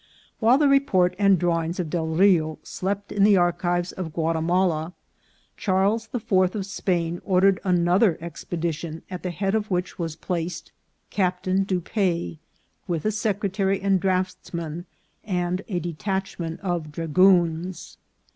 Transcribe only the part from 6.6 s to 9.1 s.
FIRST EXPLORATIONS. 297 Spain ordered another expedition,